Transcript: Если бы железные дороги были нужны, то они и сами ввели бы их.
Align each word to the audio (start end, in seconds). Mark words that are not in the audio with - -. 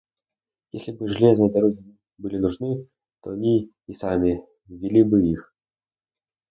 Если 0.71 0.93
бы 0.93 1.07
железные 1.09 1.51
дороги 1.51 1.95
были 2.17 2.37
нужны, 2.39 2.87
то 3.21 3.29
они 3.33 3.71
и 3.85 3.93
сами 3.93 4.43
ввели 4.67 5.03
бы 5.03 5.23
их. 5.27 5.53